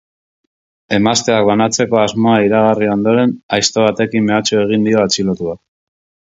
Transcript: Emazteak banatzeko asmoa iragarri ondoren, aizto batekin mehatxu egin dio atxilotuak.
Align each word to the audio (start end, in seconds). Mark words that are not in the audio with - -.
Emazteak 0.97 1.45
banatzeko 1.49 1.99
asmoa 2.05 2.39
iragarri 2.47 2.91
ondoren, 2.95 3.37
aizto 3.61 3.87
batekin 3.87 4.29
mehatxu 4.33 4.61
egin 4.67 4.91
dio 4.91 5.07
atxilotuak. 5.07 5.65